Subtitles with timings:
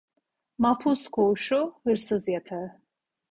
[0.59, 2.69] Mahpus koğuşu, hırsız yatağı.